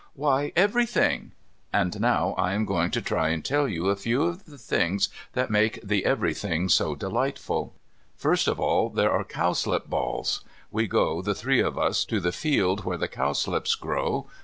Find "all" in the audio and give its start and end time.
8.59-8.89